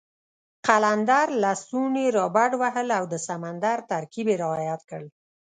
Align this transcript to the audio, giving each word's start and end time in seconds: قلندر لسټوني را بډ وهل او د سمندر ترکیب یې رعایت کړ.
قلندر 0.67 1.27
لسټوني 1.41 2.05
را 2.15 2.25
بډ 2.35 2.51
وهل 2.61 2.87
او 2.97 3.03
د 3.13 3.15
سمندر 3.27 3.77
ترکیب 3.91 4.27
یې 4.31 4.37
رعایت 4.43 4.81
کړ. 4.89 5.01